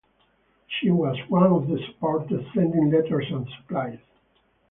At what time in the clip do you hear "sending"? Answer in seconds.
2.55-2.89